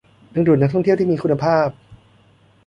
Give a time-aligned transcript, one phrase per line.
[0.33, 1.67] ดึงดูดนักท่องเที่ยวที่มีคุณภาพ